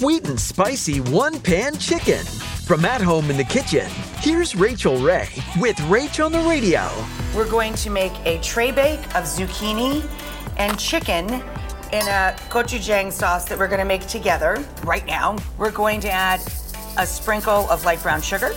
[0.00, 2.24] Sweet and spicy one pan chicken.
[2.64, 3.86] From at home in the kitchen,
[4.20, 5.28] here's Rachael Ray
[5.60, 6.88] with Rach on the radio.
[7.36, 10.02] We're going to make a tray bake of zucchini
[10.56, 11.26] and chicken
[11.92, 15.36] in a gochujang sauce that we're going to make together right now.
[15.58, 16.40] We're going to add
[16.96, 18.54] a sprinkle of light brown sugar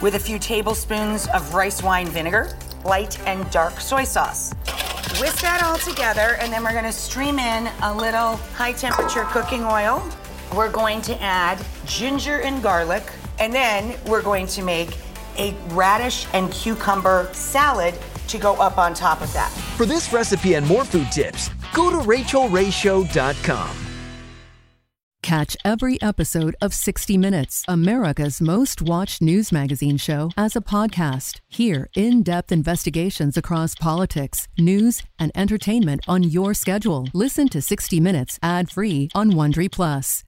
[0.00, 2.56] with a few tablespoons of rice wine vinegar,
[2.86, 4.54] light and dark soy sauce.
[5.20, 9.24] Whisk that all together, and then we're going to stream in a little high temperature
[9.24, 10.02] cooking oil.
[10.56, 14.96] We're going to add ginger and garlic, and then we're going to make
[15.36, 17.94] a radish and cucumber salad
[18.28, 19.50] to go up on top of that.
[19.76, 23.76] For this recipe and more food tips, go to rachaelrayshow.com.
[25.22, 31.40] Catch every episode of 60 Minutes, America's most watched news magazine show, as a podcast.
[31.48, 37.08] Hear in depth investigations across politics, news, and entertainment on your schedule.
[37.12, 40.24] Listen to 60 Minutes ad free on Wondery Plus.